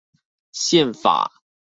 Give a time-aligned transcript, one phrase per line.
[0.51, 1.31] 憲法